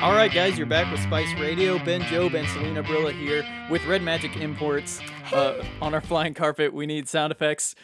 [0.00, 1.76] All right, guys, you're back with Spice Radio.
[1.84, 5.00] Ben Job and Selena Brilla here with Red Magic Imports.
[5.32, 7.74] Uh, on our flying carpet, we need sound effects.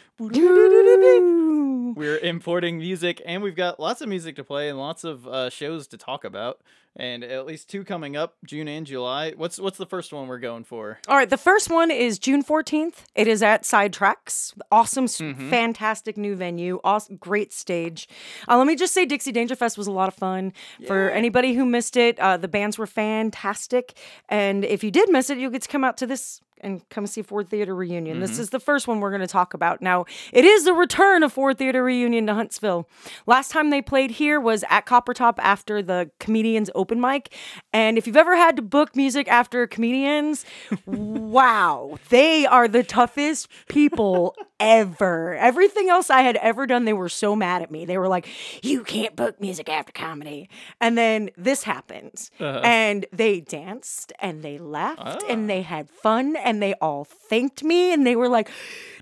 [1.95, 5.49] We're importing music, and we've got lots of music to play and lots of uh,
[5.49, 6.59] shows to talk about,
[6.93, 9.31] and at least two coming up, June and July.
[9.31, 10.99] What's what's the first one we're going for?
[11.07, 13.05] All right, the first one is June 14th.
[13.15, 14.53] It is at Sidetracks.
[14.73, 16.81] Awesome, s fantastic new venue.
[16.83, 18.09] Awesome, great stage.
[18.45, 20.51] Uh, let me just say, Dixie Danger Fest was a lot of fun.
[20.87, 23.93] For anybody who missed it, uh, the bands were fantastic.
[24.27, 27.07] And if you did miss it, you'll get to come out to this and come
[27.07, 28.19] see Ford Theater Reunion.
[28.19, 28.41] This mm-hmm.
[28.41, 29.81] is the first one we're going to talk about.
[29.81, 32.87] Now, it is the return of Ford Theater Reunion to Huntsville.
[33.25, 37.33] Last time they played here was at Copper Top after the comedians open mic.
[37.73, 40.45] And if you've ever had to book music after comedians,
[40.85, 45.35] wow, they are the toughest people ever.
[45.35, 47.85] Everything else I had ever done, they were so mad at me.
[47.85, 48.27] They were like,
[48.63, 52.61] "You can't book music after comedy." And then this happens, uh-huh.
[52.63, 55.47] and they danced and they laughed and ah.
[55.47, 58.49] they had fun and they all thanked me and they were like,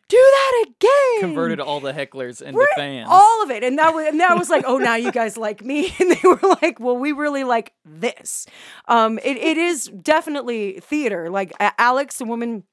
[0.07, 3.09] "Do that again." Converted all the hecklers into Right, fans.
[3.11, 3.63] All of it.
[3.63, 5.93] And that was and that was like, oh, now you guys like me.
[5.99, 8.47] And they were like, well, we really like this.
[8.87, 11.29] Um, it, it is definitely theater.
[11.29, 12.63] Like Alex, the woman.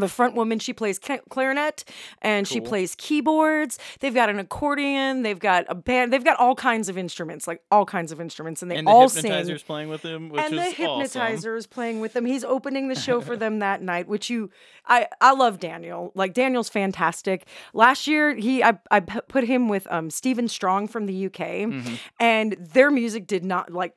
[0.00, 1.84] The front woman, she plays clarinet
[2.22, 3.78] and she plays keyboards.
[4.00, 5.22] They've got an accordion.
[5.22, 6.12] They've got a band.
[6.12, 8.90] They've got all kinds of instruments, like all kinds of instruments, and they and the
[8.90, 9.66] all hypnotizer's sing.
[9.66, 10.84] playing with them which And the is awesome.
[11.10, 12.24] hypnotizer is playing with them.
[12.26, 14.50] He's opening the show for them that night, which you,
[14.86, 16.12] I, I love Daniel.
[16.14, 17.46] Like Daniel's fantastic.
[17.74, 21.94] Last year, he, i, I put him with um Stephen Strong from the UK, Mm-hmm.
[22.18, 23.94] and their music did not like.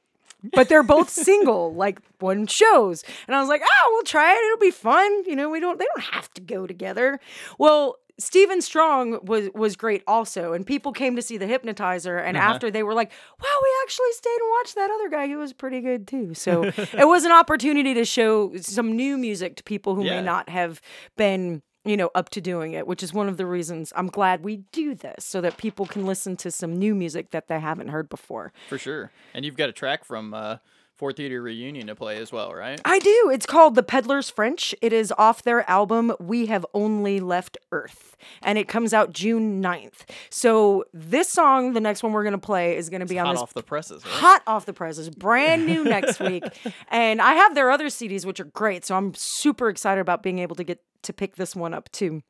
[0.52, 3.04] But they're both single, like one shows.
[3.28, 4.44] And I was like, oh, we'll try it.
[4.46, 5.24] It'll be fun.
[5.26, 7.20] You know, we don't they don't have to go together.
[7.58, 10.54] Well, Stephen Strong was was great also.
[10.54, 12.18] And people came to see the hypnotizer.
[12.18, 12.46] And Uh-huh.
[12.54, 15.54] after they were like, wow, we actually stayed and watched that other guy who was
[15.54, 16.34] pretty good too.
[16.34, 20.18] So it was an opportunity to show some new music to people who Yeah.
[20.20, 20.82] may not have
[21.18, 24.44] been you know up to doing it which is one of the reasons i'm glad
[24.44, 27.90] we do this so that people can listen to some new music that they haven't
[27.90, 29.12] heard before for sure.
[29.34, 30.58] And you've got a track from uh,
[30.96, 32.80] Ford Theater Reunion to play as well, right?
[32.86, 33.32] I do.
[33.34, 34.76] It's called The Peddler's French.
[34.82, 38.16] It is off their album We Have Only Left Earth.
[38.42, 40.08] And it comes out June 9th.
[40.30, 43.26] So this song, the next one we're going to play, is going to be on
[43.26, 44.14] Hot off the presses, right?
[44.14, 46.44] hot off the presses, brand new next week.
[46.90, 48.86] And I have their other CDs, which are great.
[48.86, 52.22] So I'm super excited about being able to get to pick this one up too.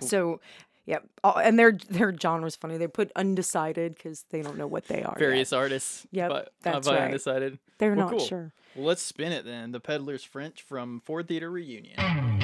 [0.00, 0.40] So.
[0.86, 2.76] Yeah, oh, and their their genre's funny.
[2.78, 5.10] They put undecided because they don't know what they are.
[5.14, 5.18] yet.
[5.18, 6.06] Various artists.
[6.12, 7.00] Yep, but, that's right.
[7.02, 7.58] undecided.
[7.78, 8.26] They're Well, not cool.
[8.26, 8.52] sure.
[8.76, 9.72] Well, let's spin it then.
[9.72, 12.35] The Peddler's French from Ford Theater Reunion.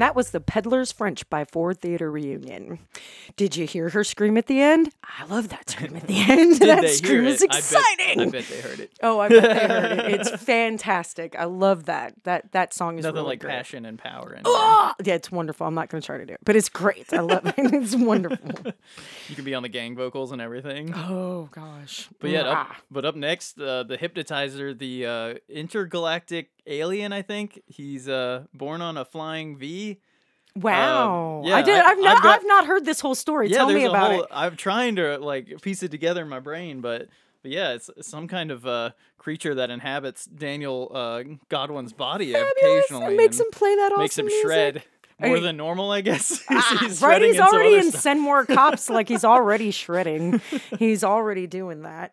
[0.00, 2.78] And that was The Peddler's French by Ford Theater Reunion.
[3.36, 4.94] Did you hear her scream at the end?
[5.04, 6.56] I love that scream at the end.
[6.56, 7.50] That scream is it?
[7.50, 8.20] I bet- exciting.
[8.20, 8.92] I bet, they heard it.
[9.02, 10.14] Oh, I bet they heard it.
[10.20, 11.36] It's fantastic.
[11.38, 12.14] I love that.
[12.24, 13.50] That that song is Nothing really like great.
[13.50, 14.94] passion and power And Ah!
[15.04, 15.66] Yeah, it's wonderful.
[15.66, 17.12] I'm not going to try to do it, but it's great.
[17.12, 17.54] I love it.
[17.58, 18.72] It's wonderful.
[19.28, 20.94] You can be on the gang vocals and everything.
[20.94, 22.08] Oh gosh.
[22.20, 27.12] But yeah, up, but up next, uh, the hypnotizer, the uh, intergalactic alien.
[27.12, 29.98] I think he's uh, born on a flying V.
[30.56, 31.38] Wow.
[31.40, 31.76] Um, yeah, I did.
[31.78, 32.16] I've not.
[32.18, 33.48] I've got- I've not heard this whole story.
[33.48, 34.22] Yeah, Tell me about whole.
[34.22, 34.28] it.
[34.32, 37.08] I'm trying to like piece it together in my brain, but
[37.42, 42.52] but yeah, it's some kind of uh, creature that inhabits Daniel uh, Godwin's body Fabulous.
[42.86, 43.16] occasionally.
[43.16, 44.42] Makes and him play that awesome makes him music.
[44.44, 44.82] shred
[45.20, 46.42] more I- than normal, I guess.
[46.50, 48.00] Ah, he's right, he's already in stuff.
[48.02, 48.90] Send More Cops.
[48.90, 50.40] Like he's already shredding.
[50.80, 52.12] He's already doing that.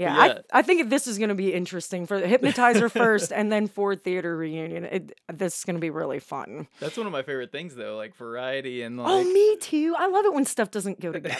[0.00, 0.38] Yeah, yeah.
[0.52, 3.66] I, I think this is going to be interesting for the Hypnotizer first, and then
[3.68, 4.84] Ford Theater reunion.
[4.84, 6.68] It, this is going to be really fun.
[6.80, 9.06] That's one of my favorite things, though, like variety and like.
[9.08, 9.94] Oh, me too.
[9.98, 11.36] I love it when stuff doesn't go together.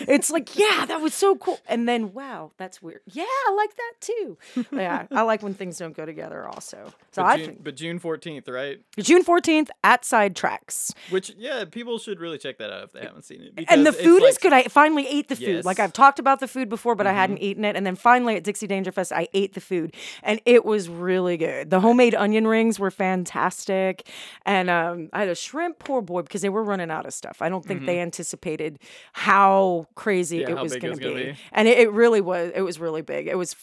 [0.00, 3.00] it's like, yeah, that was so cool, and then wow, that's weird.
[3.12, 4.38] Yeah, I like that too.
[4.70, 6.46] Yeah, I like when things don't go together.
[6.46, 8.80] Also, so but I June, think but June 14th, right?
[8.98, 10.92] June fourteenth at Side Tracks.
[11.10, 13.64] Which yeah, people should really check that out if they haven't seen it.
[13.68, 14.52] and the food is like- good.
[14.52, 15.64] I finally ate the food.
[15.64, 17.18] Like I've talked about the food before, but I Mm-hmm.
[17.20, 17.76] hadn't eaten it.
[17.76, 21.38] And then finally at Dixie Danger Fest, I ate the food, and it was really
[21.38, 21.70] good.
[21.70, 24.06] The homemade onion rings were fantastic,
[24.44, 27.38] and um, I had a shrimp poor boy because they were running out of stuff.
[27.40, 28.78] I don't think they anticipated
[29.14, 30.40] how crazy Mm-hmm.
[30.48, 31.14] Yeah, it how was going to be.
[31.14, 31.36] be.
[31.52, 32.52] and it, it really was.
[32.54, 33.26] It was really big.
[33.26, 33.56] It was.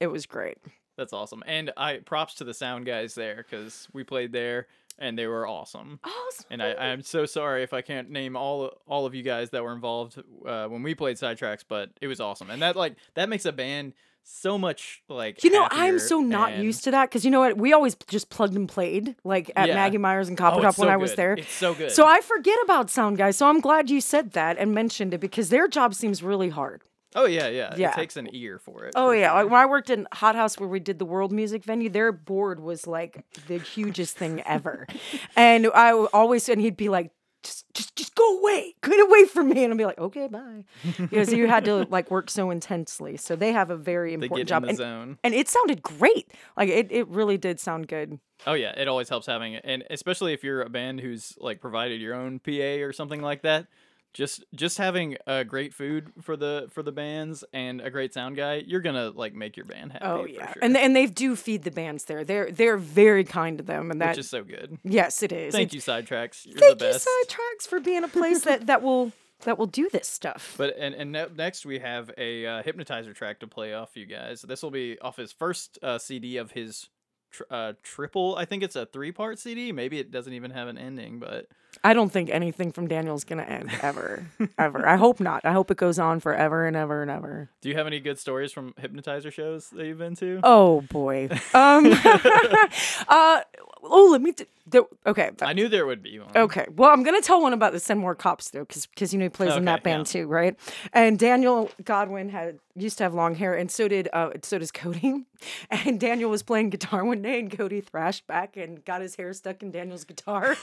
[0.00, 0.58] It was great.
[0.96, 1.42] That's awesome.
[1.46, 4.66] And I props to the sound guys there because we played there
[4.98, 5.98] and they were awesome.
[6.04, 6.46] Awesome.
[6.50, 9.62] And I, I'm so sorry if I can't name all all of you guys that
[9.62, 12.50] were involved uh, when we played Sidetracks, but it was awesome.
[12.50, 13.92] And that like that makes a band
[14.26, 17.40] so much like You know, I'm so not and- used to that because you know
[17.40, 17.58] what?
[17.58, 19.74] We always just plugged and played, like at Yeah.
[19.74, 21.34] Maggie Meyers and Oh, Copper Top when I was there.
[21.34, 21.90] It's so good.
[21.92, 23.36] So I forget about sound guys.
[23.36, 26.82] So I'm glad you said that and mentioned it because their job seems really hard.
[27.14, 27.90] Oh yeah, yeah, Yeah.
[27.90, 28.94] It takes an ear for it.
[28.96, 29.42] Oh for yeah, sure.
[29.42, 32.12] like when I worked in Hot House where we did the World Music venue, their
[32.12, 34.86] board was like the hugest thing ever,
[35.36, 37.10] and I always and he'd be like.
[37.42, 40.64] Just, just, just go away, get away from me, and I'd be like, okay, bye,
[40.98, 43.18] because you had to like work so intensely.
[43.18, 45.18] So they have a very important job, and, zone.
[45.22, 46.32] and it sounded great.
[46.56, 48.18] Like it, it really did sound good.
[48.46, 51.60] Oh yeah, it always helps having it, and especially if you're a band who's like
[51.60, 53.66] provided your own PA or something like that.
[54.14, 58.36] Just just having uh, great food for the for the bands and a great sound
[58.36, 60.04] guy, you're gonna like make your band happy.
[60.04, 62.24] Oh yeah, sure, and and they do feed the bands there.
[62.24, 64.78] They're they're very kind to them, and that which is so good.
[64.84, 65.52] yes, it is.
[65.52, 66.46] Thank It's- you, Sidetracks.
[66.46, 66.94] You're Thank the you.
[66.94, 70.54] Sidetracks, for being a place that that will that will do this stuff.
[70.56, 74.06] But and and ne- next we have a uh, hypnotizer track to play off you
[74.06, 74.42] guys.
[74.42, 76.88] This will be off his first uh, CD of his
[77.34, 78.36] tr- uh, triple.
[78.36, 79.72] I think it's a three part CD.
[79.72, 81.46] Maybe it doesn't even have an ending, but
[81.82, 84.26] I don't think anything from Daniel's gonna end ever,
[84.58, 84.86] ever.
[84.86, 85.44] I hope not.
[85.44, 87.50] I hope it goes on forever and ever and ever.
[87.60, 90.40] do you have any good stories from hypnotizer shows that you've been to?
[90.42, 91.28] Oh boy.
[91.52, 91.86] Um.
[93.08, 93.40] uh.
[93.86, 94.32] Oh, let me.
[94.32, 95.30] Do, there, okay.
[95.42, 96.30] I knew there would be one.
[96.34, 96.66] Okay.
[96.74, 99.26] Well, I'm gonna tell one about the Send More Cops though, because because you know
[99.26, 100.56] he plays in that band too, right?
[100.92, 104.72] And Daniel Godwin had used to have long hair, and so did uh, so does
[104.72, 105.24] Cody.
[105.70, 109.30] And Daniel was playing guitar one day, and Cody thrashed back and got his hair
[109.34, 110.42] stuck in Daniel's guitar.
[110.46, 110.56] and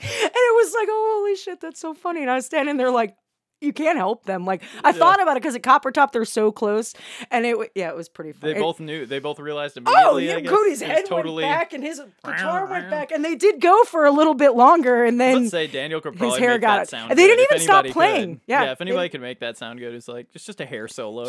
[0.00, 2.20] it was like, oh, holy shit, that's so funny.
[2.20, 3.16] And I was standing there like.
[3.60, 4.46] You can't help them.
[4.46, 6.94] Like I thought about it because at Copper Top they're so close,
[7.30, 8.54] and it yeah, it was pretty funny.
[8.54, 9.04] They It- both knew.
[9.04, 10.04] They both realized oh, immediately.
[10.06, 10.50] Oh I yeah, guess.
[10.50, 11.44] Cody's It head totally.
[11.44, 14.54] went back and his guitar went back, and they did go for a little bit
[14.54, 16.88] longer, and then Let's say Daniel could his hair make got that it.
[16.90, 17.10] sound.
[17.10, 18.36] And they didn't even stop playing.
[18.36, 18.40] could.
[18.46, 20.88] Yeah, if they- anybody could make that sound good, it's like it's just a hair
[20.88, 21.26] solo.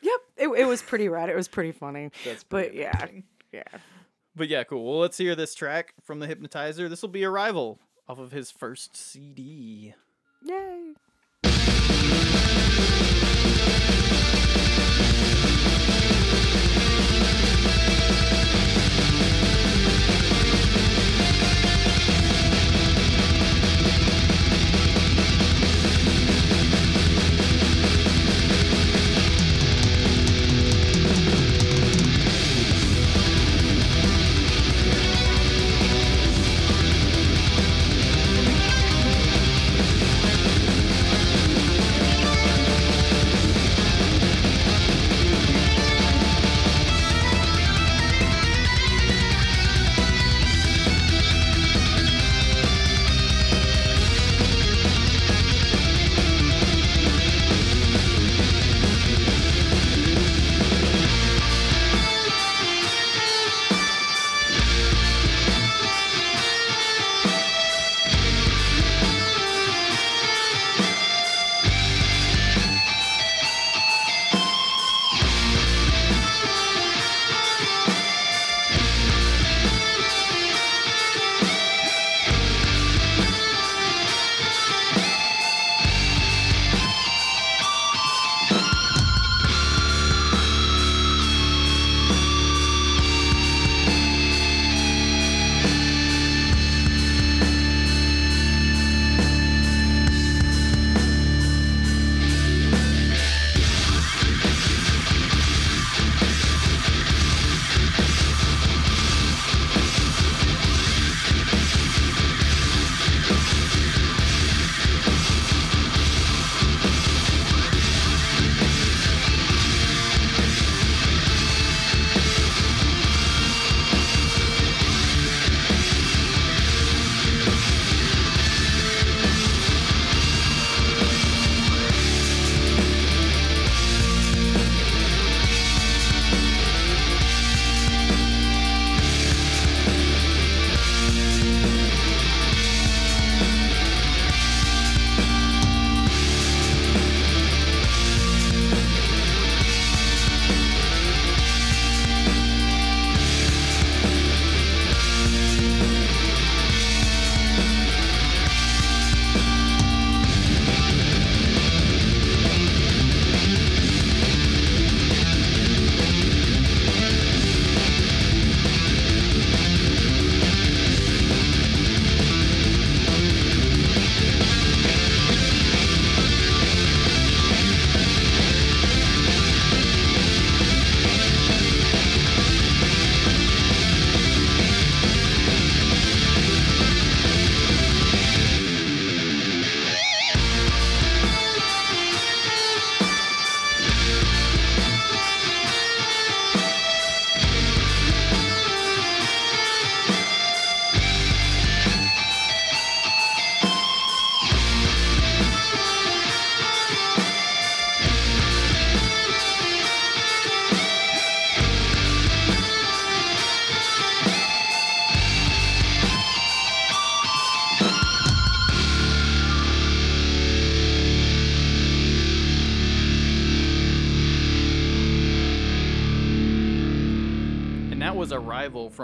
[0.00, 1.28] Yep, it, it was pretty rad.
[1.28, 2.10] It was pretty funny.
[2.24, 3.24] That's but pretty yeah, amazing.
[3.52, 3.62] yeah.
[4.36, 4.84] But yeah, cool.
[4.84, 6.88] Well, let's hear this track from the Hypnotizer.
[6.88, 9.94] This will be Arrival off of his first CD.
[10.44, 10.92] Yay.
[11.44, 11.78] Arrival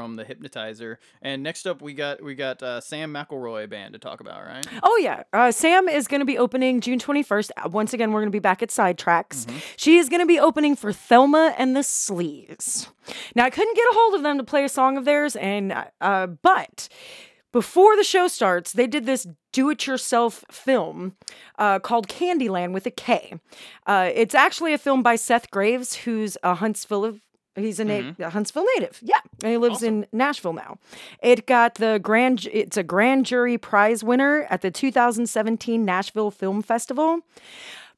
[0.04, 0.98] from the Hypnotizer.
[1.22, 4.66] And next up, we got we got uh, Sam McElroy band to talk about, right?
[4.82, 7.50] Oh yeah, uh, Sam is going to be opening June 21st.
[7.56, 9.50] Uh, Once again, we're going to be back at Sidetracks.
[9.78, 12.88] She is going to be opening for Thelma and the Sleaze.
[13.34, 15.72] Now I couldn't get a hold of them to play a song of theirs, and
[15.72, 16.90] uh, uh, but
[17.50, 21.16] before the show starts, they did this do-it-yourself film
[21.58, 23.38] uh, called Candyland with a K.
[23.86, 27.20] Uh, it's actually a film by Seth Graves, who's a Huntsville.
[27.56, 28.20] He's a, mm-hmm.
[28.20, 29.00] na- a Huntsville native.
[29.02, 30.78] Yeah, and he lives in Nashville now.
[31.22, 32.48] It got the grand.
[32.52, 37.20] It's a grand jury prize winner at the 2017 Nashville Film Festival.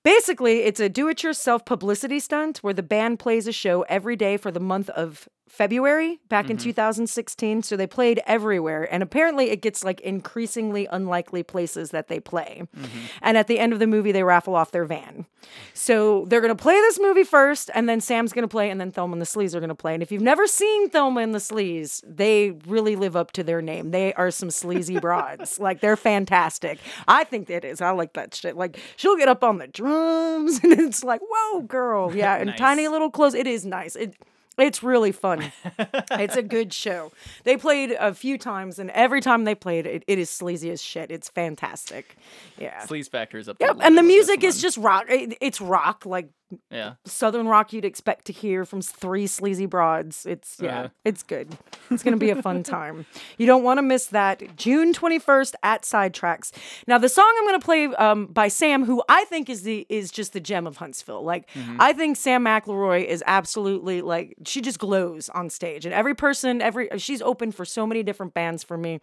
[0.03, 4.15] Basically, it's a do it yourself publicity stunt where the band plays a show every
[4.15, 6.65] day for the month of February back in mm-hmm.
[6.65, 7.63] 2016.
[7.63, 8.93] So they played everywhere.
[8.93, 12.63] And apparently, it gets like increasingly unlikely places that they play.
[12.77, 12.99] Mm-hmm.
[13.23, 15.27] And at the end of the movie, they raffle off their van.
[15.75, 18.81] So they're going to play this movie first, and then Sam's going to play, and
[18.81, 19.95] then Thelma and the Sleaze are going to play.
[19.95, 23.63] And if you've never seen Thelma and the Sleaze, they really live up to their
[23.63, 23.91] name.
[23.91, 25.59] They are some sleazy broads.
[25.59, 26.79] like, they're fantastic.
[27.07, 27.81] I think it is.
[27.81, 28.57] I like that shit.
[28.57, 32.15] Like, she'll get up on the drums, and it's like, whoa, girl.
[32.15, 33.35] Yeah, and tiny little clothes.
[33.35, 33.97] It is nice.
[33.97, 34.17] It,
[34.59, 35.53] it's really fun.
[36.13, 37.13] it's a good show.
[37.45, 40.83] They played a few times, and every time they played, it, it is sleazy as
[40.83, 41.11] shit.
[41.11, 42.17] It's fantastic.
[42.59, 42.85] Yeah.
[42.87, 43.69] Sleaze Factor is up there.
[43.69, 45.05] Yep, and the little bit with music is just rock.
[45.09, 46.29] It- It's rock, like.
[46.71, 46.95] Yeah.
[47.05, 50.27] southern rock you'd expect to hear from three sleazy broads.
[50.27, 50.89] It's yeah, Uh.
[51.05, 51.57] it's good.
[51.91, 53.07] It's gonna be a fun time.
[53.39, 54.57] You don't want to miss that.
[54.57, 56.53] June twenty first at Sidetracks.
[56.87, 60.11] Now the song I'm gonna play um, by Sam, who I think is the is
[60.11, 61.23] just the gem of Huntsville.
[61.23, 61.49] Like
[61.79, 66.61] I think Sam McElroy is absolutely like she just glows on stage, and every person,
[66.63, 69.01] every she's open for so many different bands for me,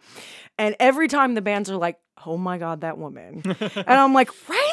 [0.58, 1.98] and every time the bands are like.
[2.26, 3.42] Oh my God, that woman.
[3.60, 4.63] and I'm like, right,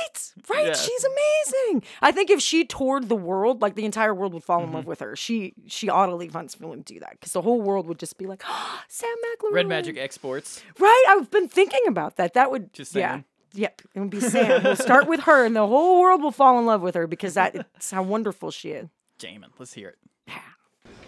[0.49, 0.67] right.
[0.67, 0.73] Yeah.
[0.73, 1.83] She's amazing.
[2.01, 4.75] I think if she toured the world, like the entire world would fall in Mm-hmm.
[4.75, 5.15] love with her.
[5.15, 8.17] She she ought to leave Huntsville and do that because the whole world would just
[8.17, 9.53] be like, oh, Sam McElroy.
[9.53, 10.61] Red Magic Exports.
[10.79, 11.05] Right.
[11.09, 12.33] I've been thinking about that.
[12.33, 13.11] That would Just yeah.
[13.11, 13.25] saying.
[13.53, 14.63] Yep, it would be Sam.
[14.63, 17.33] We'll start with her, and the whole world will fall in love with her because
[17.33, 18.87] that's how wonderful she is.
[19.19, 19.47] Jamin.
[19.59, 19.97] Let's hear it.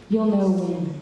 [0.09, 0.93] You'll know when.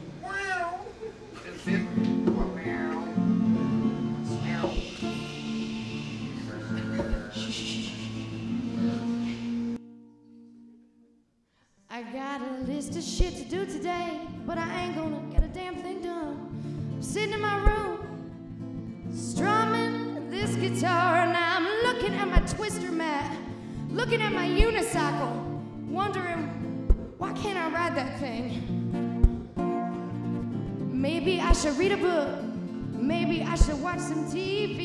[33.92, 34.81] Watch some TV.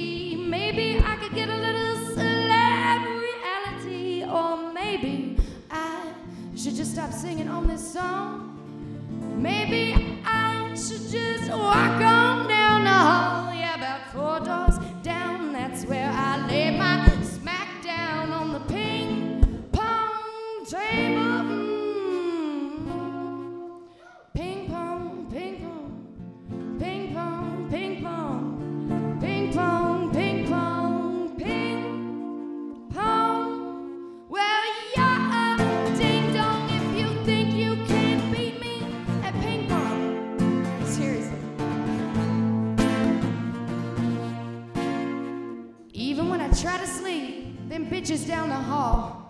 [48.06, 49.26] Bitches down the hall,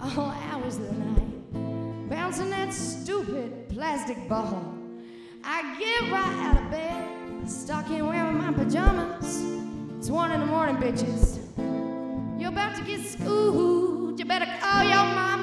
[0.00, 4.74] all hours of the night, bouncing that stupid plastic ball.
[5.44, 9.44] I get right out of bed, stuck in wearing my pajamas.
[9.96, 11.38] It's one in the morning, bitches.
[12.36, 14.18] You're about to get schooled.
[14.18, 15.33] You better call your mamas.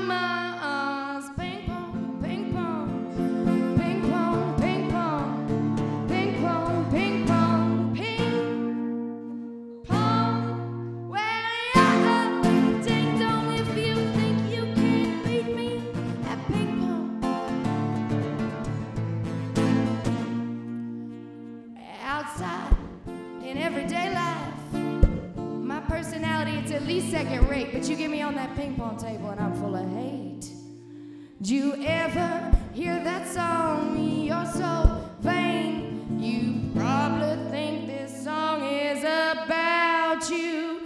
[31.41, 33.97] Do you ever hear that song?
[33.99, 36.19] You're so vain.
[36.21, 40.81] You probably think this song is about you,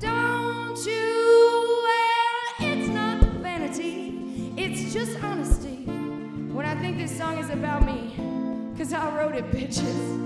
[0.00, 1.82] don't you?
[1.84, 5.84] Well, it's not vanity, it's just honesty.
[6.56, 8.16] When I think this song is about me,
[8.76, 10.18] cause I wrote it, bitches.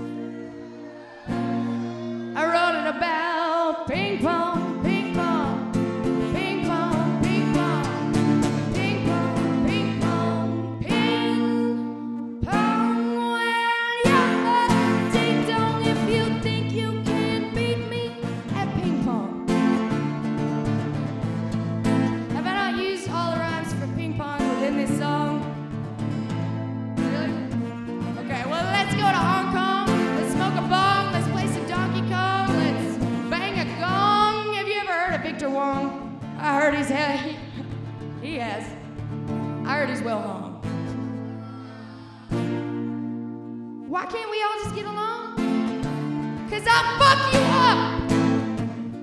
[2.35, 4.64] I wrote it about ping pong,
[43.95, 45.37] Why can't we all just get along?
[46.49, 48.11] Cause I'll fuck you up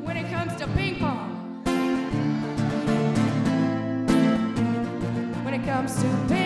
[0.05, 1.31] when it comes to ping pong.
[5.47, 6.42] When it comes to ping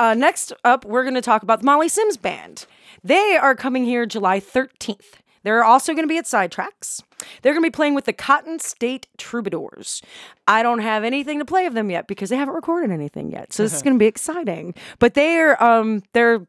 [0.00, 2.64] Uh, next up, we're going to talk about the Molly Sims Band.
[3.04, 5.20] They are coming here July 13th.
[5.42, 7.02] They're also going to be at Sidetracks.
[7.42, 10.00] They're going to be playing with the Cotton State Troubadours.
[10.48, 13.52] I don't have anything to play of them yet because they haven't recorded anything yet.
[13.52, 14.72] So this is going to be exciting.
[15.00, 16.46] But they're um they're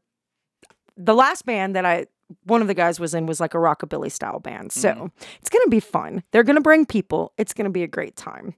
[0.96, 2.06] the last band that I
[2.44, 4.72] one of the guys was in was like a rockabilly style band.
[4.72, 6.24] So it's going to be fun.
[6.32, 7.34] They're going to bring people.
[7.38, 8.56] It's going to be a great time.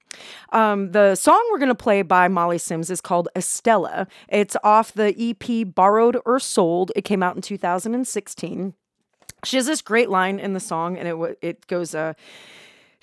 [0.51, 4.07] Um, the song we're going to play by Molly Sims is called Estella.
[4.29, 6.91] It's off the EP Borrowed or Sold.
[6.95, 8.73] It came out in 2016.
[9.43, 12.13] She has this great line in the song, and it it goes, uh,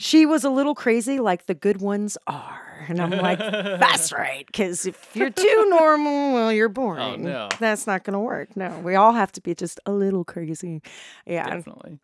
[0.01, 4.47] "She was a little crazy, like the good ones are." And I'm like, "That's right,
[4.47, 7.03] because if you're too normal, well, you're oh, boring.
[7.03, 7.49] Oh, no.
[7.59, 8.57] That's not gonna work.
[8.57, 10.83] No, we all have to be just a little crazy.
[11.27, 11.49] Yeah.
[11.49, 11.99] Definitely.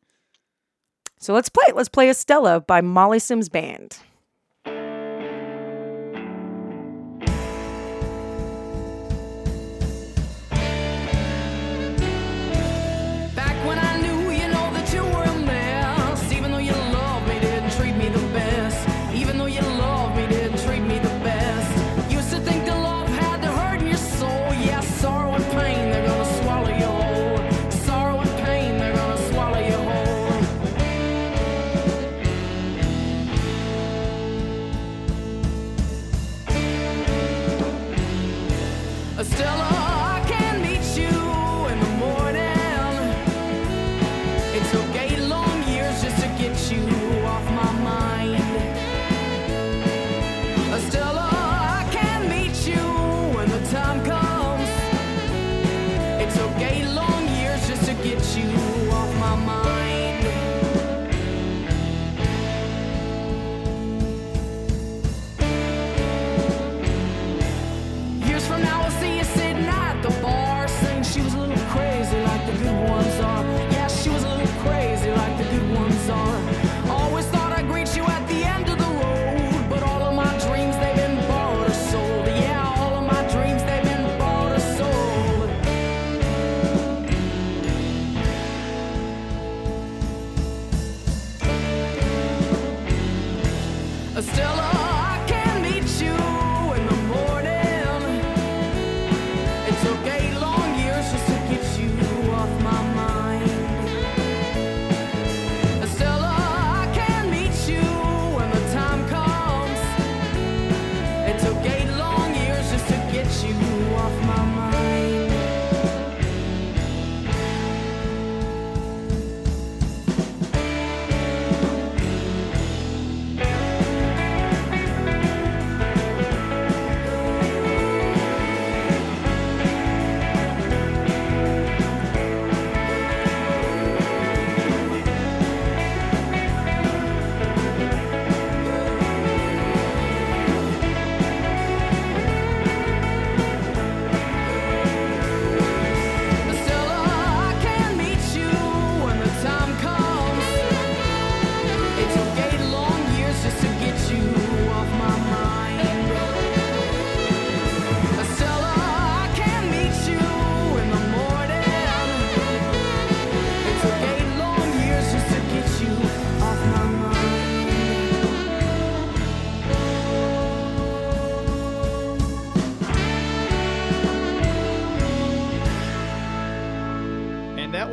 [1.19, 1.65] So let's play.
[1.69, 1.77] it.
[1.77, 3.99] Let's play Estella by Molly Sims Band.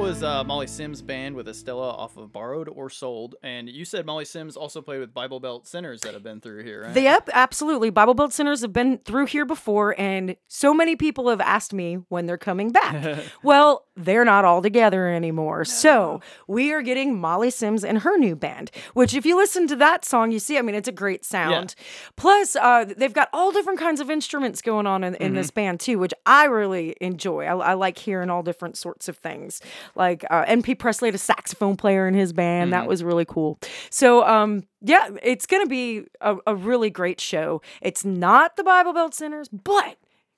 [0.03, 4.05] Was uh, Molly Sims' band with Estella off of Borrowed or Sold, and you said
[4.05, 7.01] Molly Sims also played with Bible Belt Sinners that have been through here, right?
[7.01, 7.89] Yep, absolutely.
[7.89, 11.99] Bible Belt Sinners have been through here before, and so many people have asked me
[12.09, 13.23] when they're coming back.
[13.43, 15.63] well, they're not all together anymore.
[15.63, 19.75] So we are getting Molly Sims and her new band, which, if you listen to
[19.77, 21.75] that song, you see, I mean, it's a great sound.
[22.17, 25.79] Plus, uh, they've got all different kinds of instruments going on in, in this band,
[25.79, 27.45] too, which I really enjoy.
[27.45, 29.61] I, I like hearing all different sorts of things.
[29.95, 30.75] Like uh, N.P.
[30.75, 32.73] Presley had a saxophone player in his band.
[32.73, 33.59] That was really cool.
[33.89, 37.61] So, um, yeah, it's going to be a, a really great show.
[37.81, 39.97] It's not the Bible Belt Sinners, but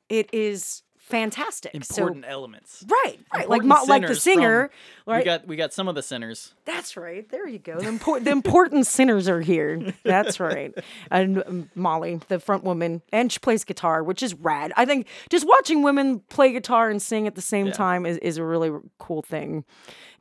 [0.10, 1.74] it is fantastic.
[1.76, 2.80] Important elements.
[2.80, 4.70] So, right, right, like Important mo- like the singer,
[5.06, 5.20] from- right?
[5.20, 6.54] We got we got some of the sinners.
[6.66, 7.28] That's right.
[7.30, 7.80] There you go.
[7.80, 9.94] The, impor- the important sinners are here.
[10.04, 10.74] That's right.
[11.12, 14.74] And um, Molly, the front woman, and she plays guitar, which is rad.
[14.76, 18.38] I think just watching women play guitar and sing at the same time is, is
[18.38, 19.64] a really cool thing.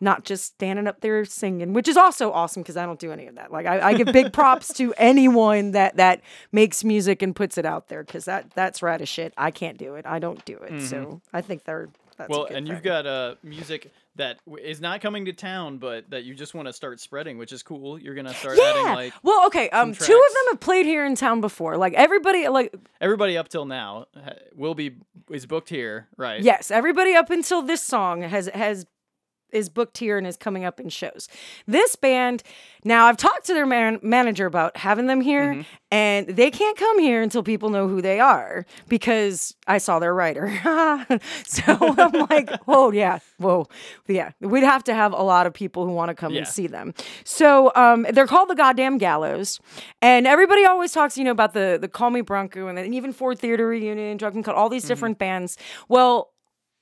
[0.01, 3.27] Not just standing up there singing, which is also awesome because I don't do any
[3.27, 3.51] of that.
[3.51, 6.20] Like I, I give big props to anyone that that
[6.53, 9.33] makes music and puts it out there because that that's rad as shit.
[9.38, 10.05] I can't do it.
[10.05, 10.73] I don't do it.
[10.80, 14.80] So I think they're that's a Well, and you've got uh music that w- is
[14.80, 17.98] not coming to town, but that you just want to start spreading, which is cool.
[17.98, 18.94] You're gonna start adding yeah.
[18.94, 19.68] like well, okay.
[19.70, 21.76] Um, two of them have played here in town before.
[21.76, 24.06] Like everybody, like everybody up till now
[24.54, 24.96] will be
[25.30, 26.40] is booked here, right?
[26.40, 28.87] Yes, everybody up until this song has has
[29.55, 31.29] is booked here and is coming up in shows.
[31.67, 32.43] This band,
[32.85, 36.99] now I've talked to their man- manager about having them here, and they can't come
[36.99, 40.49] here until people know who they are because I saw their writer.
[41.45, 41.62] so
[41.99, 43.67] I'm like, oh yeah, whoa,
[44.09, 44.33] yeah.
[44.40, 46.38] We'd have to have a lot of people who want to come Yeah.
[46.40, 46.95] and see them.
[47.25, 49.61] So um, they're called the Goddamn Gallows,
[50.03, 53.12] and everybody always talks, you know, about the the Call Me Bronco and, then even
[53.12, 55.57] Ford Theater Reunion, Drug and Cut, all these different bands.
[55.88, 56.31] Well,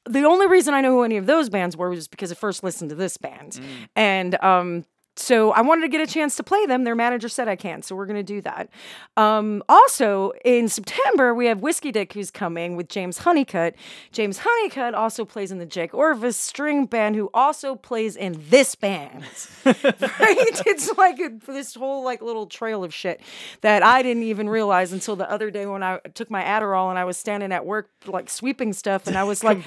[0.08, 2.62] the only reason I know who any of those bands were was because I first
[2.62, 3.60] listened to this band.
[3.94, 6.84] And um so I wanted to get a chance to play them.
[6.84, 8.70] Their manager said I can, so we're gonna do that.
[9.16, 13.74] Um, also in September we have Whiskey Dick who's coming with James Honeycutt.
[14.10, 18.74] James Honeycutt also plays in the Jayke Orvis string band, who also plays in this
[18.74, 19.22] band.
[19.66, 20.62] right?
[20.66, 23.20] It's like a, this whole like little trail of shit
[23.60, 26.98] that I didn't even realize until the other day when I took my Adderall and
[26.98, 29.58] I was standing at work like sweeping stuff and I was like,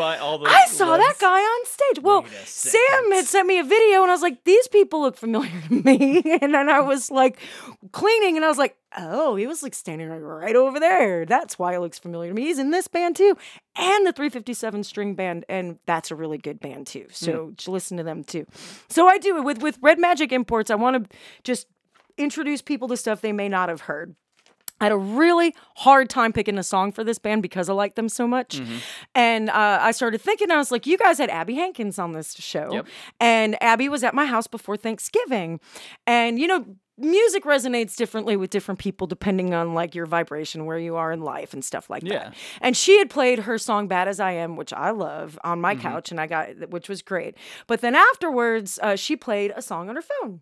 [0.49, 2.03] I saw that guy on stage.
[2.03, 5.34] Well, Sam had sent me a video and I was like, these people look familiar
[5.43, 6.21] to me.
[6.41, 7.39] and then I was like
[7.91, 11.25] cleaning and I was like, oh, he was like standing right, over there.
[11.25, 12.43] That's why it looks familiar to me.
[12.43, 13.37] He's in this band too.
[13.75, 15.45] And the 357 string band.
[15.49, 17.07] And that's a really good band too.
[17.09, 17.57] So mm.
[17.57, 18.45] just listen to them too.
[18.89, 21.67] So I do it with with Red Magic Imports, I want to just
[22.17, 24.15] introduce people to stuff they may not have heard.
[24.81, 27.95] I had a really hard time picking a song for this band because I like
[27.95, 28.61] them so much.
[29.13, 32.33] And uh, I started thinking, I was like, you guys had Abby Hankins on this
[32.35, 32.69] show.
[32.73, 32.87] Yep.
[33.19, 35.59] And Abby was at my house before Thanksgiving.
[36.05, 36.65] And, you know,
[36.97, 41.21] music resonates differently with different people depending on like your vibration, where you are in
[41.21, 42.19] life and stuff like Yeah.
[42.29, 42.35] that.
[42.61, 45.61] And she had played her song Bad as I Am, which I love, on Mm-hmm.
[45.61, 47.35] my couch and I got, which was great.
[47.67, 50.41] But then afterwards, uh, she played a song on her phone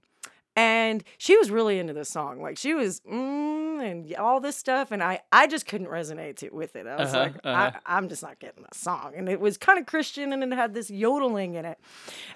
[0.56, 4.92] and she was really into this song like she was mm, and all this stuff
[4.92, 6.86] and i i just couldn't resonate to, with it.
[6.88, 7.72] I was Uh-huh, like uh-huh.
[7.86, 9.14] I, i'm just not getting the song.
[9.16, 11.80] And it was kind of christian and it had this yodeling in it.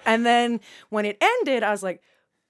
[0.04, 2.02] And then when it ended i was like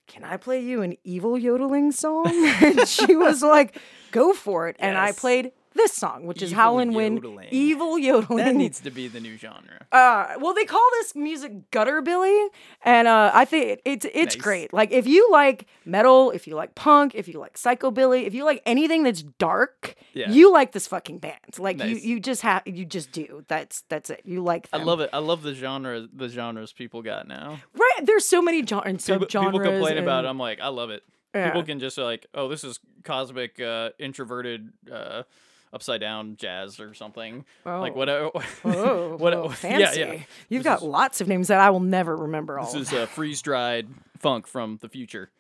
[0.07, 2.25] can i play you an evil yodeling song?
[2.63, 3.77] And she was like
[4.11, 4.77] go for it.
[4.79, 7.49] And i played this song which is Evil howlin' wind yodeling.
[7.51, 9.87] evil yodeling That needs to be the new genre.
[9.93, 12.49] uh, well, they call this music gutter billy,
[12.85, 14.43] and uh, I think it, it's it's Nice.
[14.43, 14.73] great.
[14.73, 18.45] Like if you like metal, if you like punk, if you like psychobilly, if you
[18.45, 20.31] like anything that's dark, Yeah.
[20.31, 21.39] you like this fucking band.
[21.59, 21.89] Like Nice.
[21.91, 23.45] you you just have you just do.
[23.49, 24.23] That's that's it.
[24.25, 25.11] You like I love it.
[25.13, 27.61] I love the genre the genres people got now.
[27.75, 28.01] Right?
[28.07, 30.29] There's so many genres, People, people complain about it.
[30.29, 31.03] I'm like, I love it.
[31.35, 31.47] Yeah.
[31.47, 35.23] People can just like, oh, this is cosmic uh, introverted uh,
[35.73, 37.45] upside down jazz or something.
[37.67, 37.81] Oh.
[37.81, 37.97] Like Oh.
[37.97, 38.31] whatever.
[38.65, 40.01] Oh, what, uh, fancy.
[40.01, 40.13] yeah.
[40.49, 42.67] You've This got is- lots of names that I will never remember all.
[42.73, 45.31] This is a freeze dried funk from the future.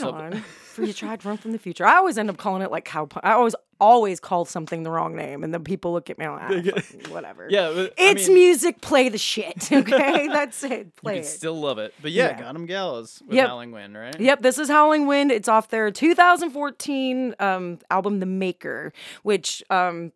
[0.00, 0.34] Something.
[0.34, 0.40] on.
[0.42, 1.84] For you tried run from the future.
[1.86, 3.08] I always end up calling it like cow.
[3.22, 6.42] I always always call something the wrong name, and then people look at me like,
[6.42, 7.46] ah, fucking whatever.
[7.50, 8.80] Yeah, but, It's mean, music.
[8.80, 9.70] Play the shit.
[9.72, 10.70] Okay, that's it.
[10.86, 11.26] You Play can it.
[11.26, 11.92] still love it.
[12.00, 12.40] But yeah, Yeah.
[12.40, 13.48] goddamn gallows with Yep.
[13.48, 14.18] Howling Wind, right?
[14.18, 15.30] Yep, this is Howling Wind.
[15.30, 20.12] It's off their 2014 um, album, The Maker, which um,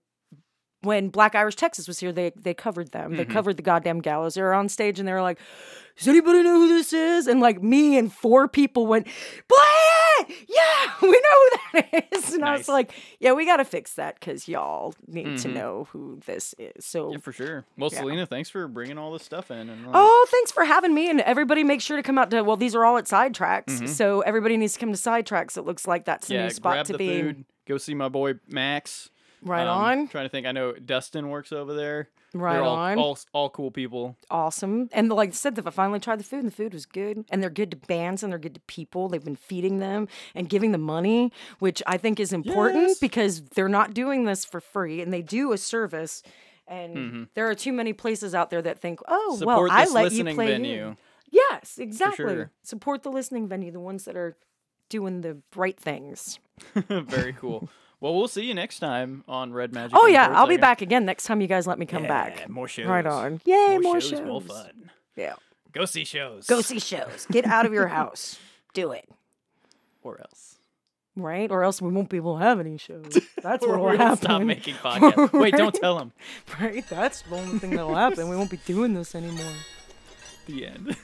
[0.82, 3.10] when Black Irish Texas was here, they they covered them.
[3.10, 3.16] Mm-hmm.
[3.18, 4.34] They covered the goddamn gallows.
[4.34, 5.38] They were on stage and they were like,
[5.96, 9.58] "Does anybody know who this is?" And like me and four people went, "Play
[10.20, 10.28] it!
[10.48, 12.34] Yeah, we know who that is.
[12.34, 15.88] And I was like, yeah, we got to fix that because y'all need to know
[15.92, 16.84] who this is.
[16.84, 17.12] So, Mm-hmm.
[17.12, 17.64] Yeah, for sure.
[17.78, 17.98] Well, Yeah.
[18.00, 19.68] Selena, thanks for bringing all this stuff in.
[19.70, 21.08] And, uh, oh, thanks for having me.
[21.10, 23.88] And everybody make sure to come out to, well, these are all at Sidetracks.
[23.88, 25.56] So everybody needs to come to Sidetracks.
[25.56, 27.22] It looks like that's a new spot to be.
[27.22, 27.44] food.
[27.66, 29.10] Go see my boy Max.
[29.42, 30.08] Right Um, on.
[30.08, 30.46] Trying to think.
[30.46, 32.08] I know Dustin works over there.
[32.32, 32.98] Right all, on.
[32.98, 34.16] All, all cool people.
[34.30, 34.88] awesome.
[34.92, 37.24] And like I said, I finally tried the food, and the food was good.
[37.30, 39.08] And they're good to bands, and they're good to people.
[39.08, 42.98] They've been feeding them and giving them money, which I think is important Yes.
[42.98, 46.22] because they're not doing this for free, and they do a service.
[46.68, 49.38] And there are too many places out there that think, "Oh, Mm-hmm.
[49.40, 50.70] Support well, I let you play venue.
[50.74, 50.96] here."
[51.32, 52.24] Yes, exactly.
[52.26, 52.50] sure.
[52.62, 54.36] Support the listening venue, the ones that are
[54.88, 56.38] doing the right things.
[56.74, 57.68] Very cool.
[58.00, 59.96] Well, we'll see you next time on Red Magic.
[59.98, 62.48] Oh yeah, I'll be back again next time you guys let me come Yeah, back.
[62.48, 62.86] More shows.
[62.86, 63.40] Right on.
[63.44, 64.20] Yay, more, shows.
[64.22, 64.90] More fun.
[65.16, 65.34] Yeah.
[65.72, 66.46] Go see shows.
[66.46, 67.26] Go see shows.
[67.30, 68.38] Get out of your house.
[68.72, 69.06] Do it.
[70.02, 70.56] Or else.
[71.14, 71.50] right?
[71.50, 73.18] Or else we won't be able to have any shows.
[73.42, 74.16] That's what will happen.
[74.16, 75.38] stop making podcasts.
[75.38, 76.12] Wait, don't tell them.
[76.58, 76.84] Right?
[76.88, 78.30] That's the only thing that'll happen.
[78.30, 79.52] We won't be doing this anymore.
[80.46, 80.96] The end.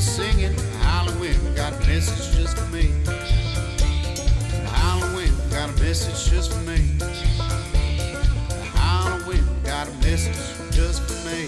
[0.00, 0.56] Singing,
[1.18, 1.56] wind.
[1.56, 2.92] Got a message just for me.
[5.14, 6.78] Wind, got a message just for me.
[9.26, 11.46] Wind, got a message just for me.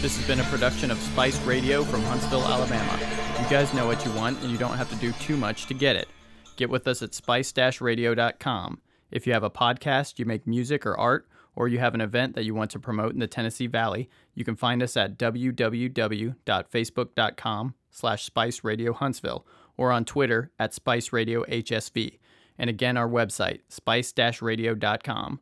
[0.00, 2.98] This has been a production of Spice Radio from Huntsville, Alabama.
[3.40, 5.74] You guys know what you want, and you don't have to do too much to
[5.74, 6.08] get it.
[6.56, 8.80] Get with us at spice-radio.com.
[9.10, 11.26] If you have a podcast, you make music or art,
[11.56, 14.44] or you have an event that you want to promote in the Tennessee Valley, you
[14.44, 19.46] can find us at www.facebook.com slash Spice Radio Huntsville
[19.76, 22.18] or on Twitter at Spice Radio HSV.
[22.58, 25.40] And again, our website, spice-radio.com.